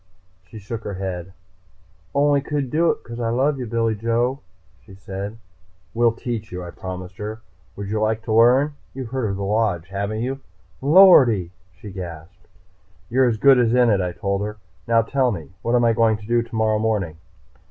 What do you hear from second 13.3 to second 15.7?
good as in it," I told her. "Now tell me,